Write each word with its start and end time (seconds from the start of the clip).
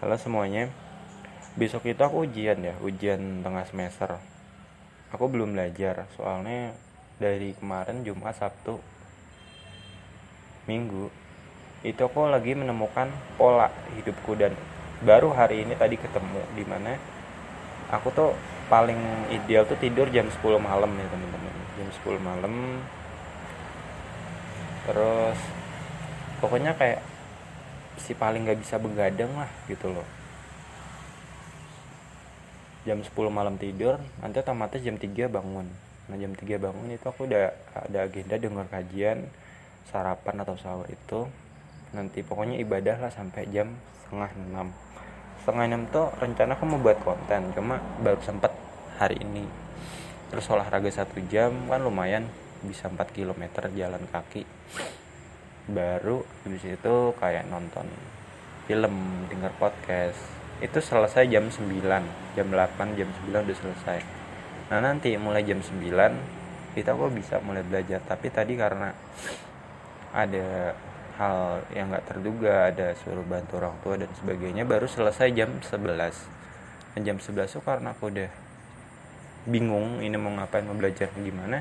Halo 0.00 0.16
semuanya. 0.16 0.72
Besok 1.60 1.84
itu 1.84 2.00
aku 2.00 2.24
ujian 2.24 2.56
ya 2.64 2.72
Ujian 2.80 3.44
tengah 3.44 3.68
semester. 3.68 4.16
Aku 5.12 5.28
belum 5.28 5.52
belajar 5.52 6.08
Soalnya 6.16 6.72
dari 7.20 7.52
kemarin 7.52 8.00
Jumat 8.00 8.32
Sabtu 8.32 8.80
Minggu 10.64 11.12
Itu 11.84 12.08
aku 12.08 12.32
lagi 12.32 12.56
menemukan 12.56 13.12
pola 13.36 13.68
hidupku 13.92 14.40
Dan 14.40 14.56
baru 15.04 15.36
hari 15.36 15.68
ini 15.68 15.76
tadi 15.76 16.00
ketemu 16.00 16.48
Di 16.56 16.64
mana 16.64 16.96
aku 17.92 18.08
tuh 18.16 18.32
paling 18.72 19.28
ideal 19.28 19.68
tuh 19.68 19.76
tidur 19.76 20.08
jam 20.08 20.32
10 20.32 20.40
malam 20.64 20.96
ya 20.96 21.06
teman-teman. 21.12 21.54
Jam 21.76 21.88
10 21.92 22.24
malam. 22.24 22.54
Terus 24.88 25.38
Pokoknya 26.40 26.72
kayak 26.72 27.04
si 28.00 28.16
paling 28.16 28.48
gak 28.48 28.60
bisa 28.60 28.80
begadang 28.80 29.30
lah 29.36 29.50
gitu 29.68 29.92
loh. 29.92 30.06
Jam 32.88 33.04
10 33.04 33.12
malam 33.28 33.60
tidur 33.60 34.00
nanti 34.24 34.40
otomatis 34.40 34.80
jam 34.80 34.96
3 34.96 35.28
bangun. 35.28 35.68
Nah 36.08 36.16
jam 36.16 36.32
3 36.32 36.56
bangun 36.56 36.88
itu 36.88 37.04
aku 37.04 37.28
udah 37.28 37.52
ada 37.76 37.98
agenda 38.08 38.40
dengar 38.40 38.66
kajian 38.72 39.28
sarapan 39.92 40.40
atau 40.40 40.56
sahur 40.56 40.88
itu. 40.88 41.28
Nanti 41.92 42.24
pokoknya 42.24 42.56
ibadah 42.64 42.96
lah 42.96 43.12
sampai 43.12 43.44
jam 43.52 43.68
setengah 44.02 44.32
6 44.32 44.90
setengah 45.44 45.64
6 45.88 45.94
tuh 45.94 46.06
rencana 46.20 46.52
aku 46.56 46.64
mau 46.68 46.80
buat 46.80 46.98
konten 47.04 47.52
cuma 47.52 47.80
baru 48.00 48.20
sempet 48.24 48.52
hari 48.96 49.20
ini. 49.20 49.44
Terus 50.32 50.48
olahraga 50.48 50.88
satu 50.88 51.20
jam 51.28 51.52
kan 51.68 51.84
lumayan 51.84 52.24
bisa 52.64 52.88
4 52.88 52.96
km 53.12 53.42
jalan 53.72 54.04
kaki 54.12 54.44
baru 55.68 56.24
habis 56.46 56.64
itu 56.64 56.94
kayak 57.18 57.50
nonton 57.50 57.84
film 58.64 59.26
dengar 59.28 59.52
podcast. 59.58 60.16
Itu 60.60 60.80
selesai 60.80 61.28
jam 61.28 61.48
9 61.48 61.82
jam 62.36 62.46
8 62.48 62.96
jam 62.96 63.08
9 63.28 63.44
udah 63.44 63.56
selesai. 63.56 64.00
Nah 64.72 64.78
nanti 64.80 65.16
mulai 65.20 65.42
jam 65.42 65.60
9 65.60 65.76
kita 66.78 66.94
kok 66.94 67.12
bisa 67.12 67.42
mulai 67.42 67.66
belajar. 67.66 68.00
Tapi 68.04 68.30
tadi 68.30 68.54
karena 68.54 68.94
ada 70.14 70.72
hal 71.20 71.60
yang 71.76 71.92
nggak 71.92 72.06
terduga 72.08 72.72
ada 72.72 72.96
suruh 72.96 73.26
bantu 73.28 73.60
orang 73.60 73.76
tua 73.84 74.00
dan 74.00 74.08
sebagainya 74.16 74.64
baru 74.64 74.88
selesai 74.88 75.28
jam 75.36 75.52
11 75.60 76.96
dan 76.96 77.00
jam 77.04 77.16
11 77.20 77.60
tuh 77.60 77.60
karena 77.60 77.92
aku 77.92 78.08
udah 78.08 78.30
bingung 79.44 80.00
ini 80.00 80.16
mau 80.16 80.32
ngapain 80.32 80.64
mau 80.64 80.72
belajar 80.72 81.12
gimana 81.12 81.60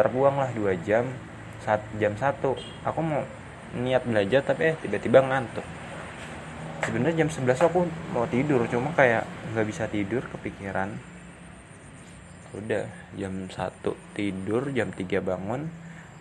terbuanglah 0.00 0.48
dua 0.56 0.72
jam 0.80 1.04
saat 1.66 1.82
jam 1.98 2.14
satu. 2.14 2.54
Aku 2.86 3.02
mau 3.02 3.26
niat 3.74 4.06
belajar 4.06 4.46
tapi 4.46 4.70
eh 4.70 4.76
tiba-tiba 4.78 5.18
ngantuk. 5.18 5.66
Sebenarnya 6.86 7.26
jam 7.26 7.30
11 7.34 7.66
aku 7.66 7.82
mau 8.14 8.30
tidur 8.30 8.62
cuma 8.70 8.94
kayak 8.94 9.26
nggak 9.50 9.66
bisa 9.66 9.90
tidur 9.90 10.22
kepikiran. 10.30 10.94
Udah 12.54 12.86
jam 13.18 13.50
1 13.50 13.58
tidur 14.14 14.70
jam 14.70 14.94
3 14.94 15.02
bangun. 15.18 15.66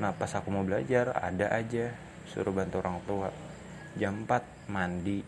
Nah 0.01 0.11
pas 0.17 0.33
aku 0.33 0.49
mau 0.49 0.66
belajar 0.66 1.13
ada 1.13 1.53
aja 1.53 1.93
suruh 2.25 2.49
bantu 2.49 2.81
orang 2.81 2.97
tua. 3.05 3.29
Jam 4.01 4.25
4 4.25 4.73
mandi. 4.73 5.21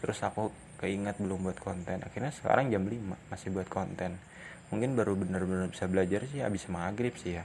Terus 0.00 0.18
aku 0.24 0.48
keinget 0.80 1.20
belum 1.20 1.44
buat 1.44 1.60
konten. 1.60 2.00
Akhirnya 2.00 2.32
sekarang 2.32 2.72
jam 2.72 2.88
5 2.88 3.28
masih 3.28 3.52
buat 3.52 3.68
konten. 3.68 4.16
Mungkin 4.72 4.96
baru 4.96 5.12
bener-bener 5.12 5.68
bisa 5.68 5.84
belajar 5.84 6.24
sih 6.24 6.40
abis 6.40 6.72
maghrib 6.72 7.12
sih 7.20 7.36
ya 7.36 7.44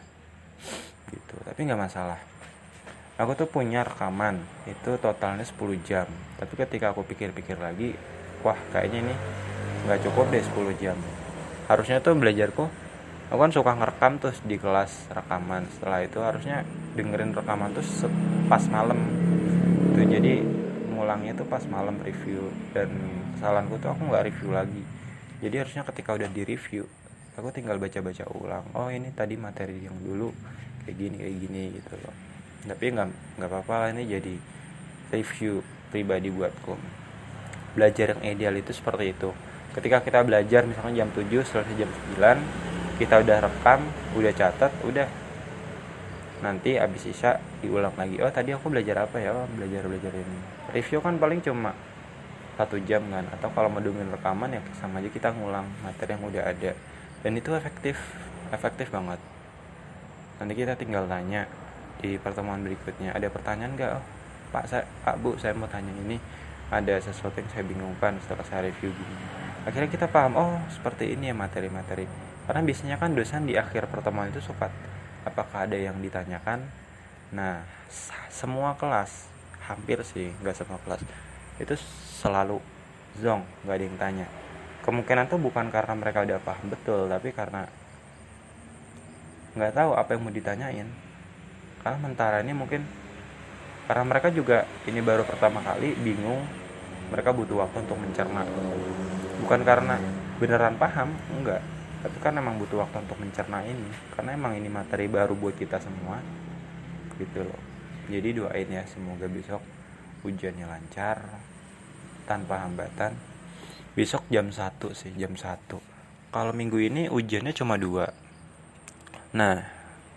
gitu. 1.10 1.36
Tapi 1.44 1.60
nggak 1.66 1.82
masalah. 1.82 2.20
Aku 3.22 3.38
tuh 3.38 3.46
punya 3.46 3.86
rekaman. 3.86 4.42
Itu 4.66 4.98
totalnya 4.98 5.46
10 5.46 5.78
jam. 5.86 6.10
Tapi 6.42 6.54
ketika 6.58 6.92
aku 6.92 7.06
pikir-pikir 7.06 7.62
lagi 7.62 7.94
wah 8.42 8.58
kayaknya 8.74 9.10
ini 9.10 9.16
nggak 9.86 10.00
cukup 10.10 10.34
deh 10.34 10.42
10 10.42 10.74
jam. 10.82 10.98
Harusnya 11.70 12.04
tuh 12.04 12.18
belajarku 12.18 12.66
aku 13.32 13.40
kan 13.40 13.54
suka 13.56 13.72
ngerekam 13.74 14.14
terus 14.20 14.40
di 14.44 14.58
kelas 14.58 15.14
rekaman. 15.14 15.70
Setelah 15.78 16.00
itu 16.06 16.20
harusnya 16.20 16.66
dengerin 16.98 17.34
rekaman 17.38 17.74
tuh 17.78 17.86
pas 18.50 18.64
malam. 18.68 19.00
Tuh 19.94 20.06
jadi 20.06 20.42
ngulangnya 20.94 21.38
tuh 21.38 21.48
pas 21.48 21.64
malam 21.70 22.02
review. 22.02 22.50
Dan 22.74 22.90
kesalahanku 23.38 23.78
tuh 23.78 23.94
aku 23.94 24.10
nggak 24.10 24.26
review 24.26 24.50
lagi. 24.54 24.84
Jadi 25.44 25.56
harusnya 25.60 25.84
ketika 25.86 26.16
udah 26.16 26.30
di 26.32 26.42
review 26.48 26.88
aku 27.34 27.50
tinggal 27.50 27.82
baca-baca 27.82 28.26
ulang. 28.38 28.66
Oh 28.78 28.90
ini 28.94 29.10
tadi 29.14 29.34
materi 29.38 29.82
yang 29.82 29.98
dulu 30.02 30.30
kayak 30.86 30.96
gini 30.98 31.16
kayak 31.18 31.36
gini 31.42 31.64
gitu 31.82 31.94
loh. 32.02 32.16
Tapi 32.70 32.86
nggak 32.94 33.08
nggak 33.42 33.50
apa-apa 33.50 33.74
lah 33.76 33.90
ini 33.98 34.04
jadi 34.06 34.34
review 35.10 35.66
pribadi 35.90 36.30
buatku. 36.30 36.74
Belajar 37.74 38.18
yang 38.18 38.22
ideal 38.38 38.56
itu 38.58 38.72
seperti 38.72 39.18
itu. 39.18 39.30
Ketika 39.74 40.06
kita 40.06 40.22
belajar 40.22 40.70
misalnya 40.70 41.06
jam 41.06 41.10
7 41.10 41.26
selesai 41.42 41.74
jam 41.74 41.90
9 42.22 43.02
kita 43.02 43.26
udah 43.26 43.38
rekam 43.42 43.82
udah 44.14 44.34
catat 44.38 44.72
udah. 44.86 45.10
Nanti 46.46 46.78
abis 46.78 47.10
isya 47.10 47.42
diulang 47.66 47.98
lagi. 47.98 48.22
Oh 48.22 48.30
tadi 48.30 48.54
aku 48.54 48.70
belajar 48.70 49.10
apa 49.10 49.18
ya? 49.18 49.34
Oh, 49.34 49.50
belajar 49.58 49.90
belajar 49.90 50.14
ini. 50.14 50.40
Review 50.70 51.02
kan 51.02 51.18
paling 51.18 51.42
cuma 51.42 51.74
satu 52.54 52.78
jam 52.86 53.02
kan? 53.10 53.26
Atau 53.34 53.50
kalau 53.58 53.74
mau 53.74 53.82
dengerin 53.82 54.14
rekaman 54.14 54.54
ya 54.54 54.62
sama 54.78 55.02
aja 55.02 55.10
kita 55.10 55.34
ngulang 55.34 55.66
materi 55.82 56.14
yang 56.14 56.22
udah 56.30 56.44
ada 56.46 56.72
dan 57.24 57.32
itu 57.40 57.50
efektif 57.56 57.96
efektif 58.52 58.92
banget. 58.92 59.18
Nanti 60.38 60.54
kita 60.54 60.76
tinggal 60.76 61.08
tanya 61.08 61.48
di 62.04 62.20
pertemuan 62.20 62.62
berikutnya. 62.62 63.16
Ada 63.16 63.32
pertanyaan 63.32 63.74
nggak 63.74 63.92
oh, 63.96 64.04
pak 64.52 64.68
saya 64.70 64.84
pak 65.08 65.16
bu 65.24 65.40
saya 65.40 65.56
mau 65.56 65.72
tanya 65.72 65.90
ini. 66.04 66.20
Ada 66.70 67.00
sesuatu 67.00 67.40
yang 67.40 67.50
saya 67.50 67.64
bingungkan 67.64 68.20
setelah 68.22 68.46
saya 68.46 68.62
review 68.68 68.92
gini. 68.92 69.16
Akhirnya 69.64 69.90
kita 69.90 70.12
paham 70.12 70.36
oh 70.36 70.54
seperti 70.70 71.16
ini 71.16 71.32
ya 71.32 71.36
materi-materi. 71.36 72.06
Karena 72.44 72.62
biasanya 72.62 73.00
kan 73.00 73.16
dosen 73.16 73.48
di 73.48 73.56
akhir 73.56 73.88
pertemuan 73.88 74.28
itu 74.28 74.44
suka 74.44 74.68
apakah 75.24 75.64
ada 75.64 75.80
yang 75.80 75.96
ditanyakan? 76.04 76.68
Nah 77.32 77.64
semua 78.28 78.76
kelas 78.76 79.32
hampir 79.64 80.04
sih 80.04 80.36
nggak 80.44 80.56
semua 80.60 80.80
kelas 80.84 81.00
itu 81.62 81.76
selalu 82.20 82.60
zong 83.22 83.46
nggak 83.64 83.76
ada 83.78 83.86
yang 83.86 83.98
tanya 84.02 84.28
kemungkinan 84.84 85.32
tuh 85.32 85.40
bukan 85.40 85.72
karena 85.72 85.96
mereka 85.96 86.28
udah 86.28 86.40
paham 86.44 86.68
betul 86.68 87.08
tapi 87.08 87.32
karena 87.32 87.64
nggak 89.54 89.74
tahu 89.74 89.92
apa 89.94 90.10
yang 90.18 90.22
mau 90.26 90.34
ditanyain. 90.34 90.90
Karena 91.86 91.98
mentara 92.02 92.42
ini 92.42 92.54
mungkin 92.56 92.82
karena 93.86 94.04
mereka 94.08 94.32
juga 94.32 94.66
ini 94.88 95.00
baru 95.04 95.28
pertama 95.28 95.60
kali 95.62 95.94
bingung 96.00 96.42
mereka 97.14 97.30
butuh 97.32 97.62
waktu 97.62 97.86
untuk 97.86 98.00
mencerna. 98.00 98.44
Bukan 99.44 99.62
karena 99.62 99.96
beneran 100.42 100.76
paham 100.82 101.14
enggak. 101.30 101.62
Tapi 102.04 102.18
kan 102.20 102.36
emang 102.36 102.60
butuh 102.60 102.84
waktu 102.84 103.00
untuk 103.00 103.16
mencerna 103.22 103.64
ini 103.64 103.88
karena 104.18 104.36
emang 104.36 104.60
ini 104.60 104.68
materi 104.68 105.08
baru 105.08 105.38
buat 105.38 105.56
kita 105.56 105.80
semua 105.80 106.20
gitu 107.16 107.46
loh. 107.46 107.62
Jadi 108.12 108.36
doain 108.36 108.68
ya 108.68 108.84
semoga 108.90 109.30
besok 109.30 109.64
ujiannya 110.28 110.68
lancar 110.68 111.20
tanpa 112.28 112.64
hambatan 112.64 113.33
besok 113.94 114.26
jam 114.34 114.50
1 114.50 114.78
sih 114.98 115.14
jam 115.18 115.34
1 115.38 115.94
kalau 116.34 116.50
minggu 116.50 116.82
ini 116.82 117.14
ujiannya 117.14 117.54
cuma 117.54 117.78
dua. 117.78 118.10
Nah 119.38 119.70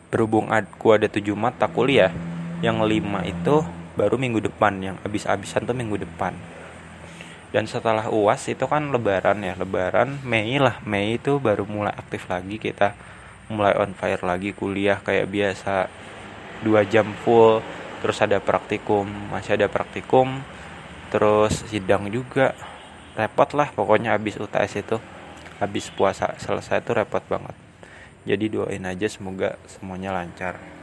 berhubung 0.09 0.49
aku 0.49 0.97
ada 0.97 1.13
7 1.13 1.37
mata 1.37 1.69
kuliah 1.69 2.09
yang 2.65 2.81
5 2.81 3.21
itu 3.29 3.61
baru 4.01 4.17
minggu 4.17 4.41
depan 4.49 4.81
yang 4.81 4.97
habis-habisan 5.05 5.69
tuh 5.69 5.77
minggu 5.77 6.01
depan. 6.01 6.33
Dan 7.53 7.69
setelah 7.69 8.09
uas 8.09 8.49
itu 8.49 8.65
kan 8.65 8.89
lebaran 8.89 9.45
ya 9.45 9.61
lebaran 9.61 10.17
Mei 10.25 10.57
lah. 10.57 10.81
Mei 10.89 11.21
itu 11.21 11.37
baru 11.37 11.69
mulai 11.69 11.93
aktif 11.93 12.33
lagi 12.33 12.57
kita. 12.57 12.97
Mulai 13.53 13.77
on 13.77 13.93
fire 13.93 14.25
lagi 14.25 14.57
kuliah 14.57 14.97
kayak 15.05 15.29
biasa. 15.29 15.93
Dua 16.65 16.81
jam 16.89 17.13
full 17.13 17.61
terus 18.01 18.25
ada 18.25 18.41
praktikum 18.41 19.05
masih 19.29 19.61
ada 19.61 19.69
praktikum 19.69 20.41
terus 21.13 21.65
sidang 21.69 22.09
juga 22.09 22.57
repot 23.17 23.49
lah 23.57 23.73
pokoknya 23.73 24.15
habis 24.15 24.37
UTS 24.37 24.85
itu. 24.85 25.01
Habis 25.57 25.89
puasa 25.89 26.37
selesai 26.37 26.85
itu 26.85 26.93
repot 26.93 27.25
banget. 27.27 27.57
Jadi 28.29 28.53
doain 28.53 28.85
aja 28.85 29.09
semoga 29.09 29.57
semuanya 29.65 30.13
lancar 30.13 30.76